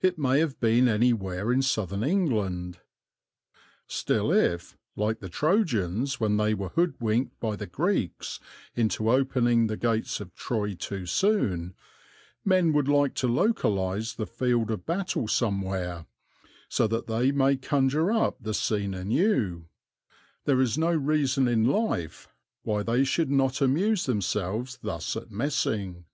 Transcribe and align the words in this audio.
It 0.00 0.18
may 0.18 0.38
have 0.38 0.58
been 0.58 0.88
anywhere 0.88 1.52
in 1.52 1.60
southern 1.60 2.02
England. 2.02 2.78
Still 3.86 4.32
if, 4.32 4.78
like 4.96 5.20
the 5.20 5.28
Trojans 5.28 6.18
when 6.18 6.38
they 6.38 6.54
were 6.54 6.70
hoodwinked 6.70 7.38
by 7.40 7.56
the 7.56 7.66
Greeks 7.66 8.40
into 8.74 9.10
opening 9.10 9.66
the 9.66 9.76
gates 9.76 10.18
of 10.18 10.34
Troy 10.34 10.72
too 10.72 11.04
soon, 11.04 11.74
men 12.42 12.72
would 12.72 12.88
like 12.88 13.12
to 13.16 13.28
localize 13.28 14.14
the 14.14 14.26
field 14.26 14.70
of 14.70 14.86
battle 14.86 15.28
somewhere, 15.28 16.06
so 16.70 16.86
that 16.86 17.06
they 17.06 17.30
may 17.30 17.54
conjure 17.58 18.10
up 18.10 18.38
the 18.42 18.54
scene 18.54 18.94
anew, 18.94 19.66
there 20.46 20.62
is 20.62 20.78
no 20.78 20.92
reason 20.94 21.46
in 21.46 21.64
life 21.66 22.30
why 22.62 22.82
they 22.82 23.04
should 23.04 23.30
not 23.30 23.60
amuse 23.60 24.06
themselves 24.06 24.78
thus 24.80 25.16
at 25.16 25.30
Messing. 25.30 26.06